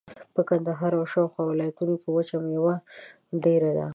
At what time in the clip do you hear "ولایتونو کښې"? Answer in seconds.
1.47-2.09